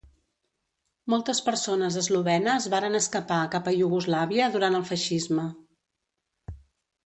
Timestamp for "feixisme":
4.93-5.49